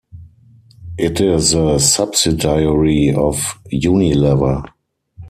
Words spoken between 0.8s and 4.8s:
It is a subsidiary of Unilever.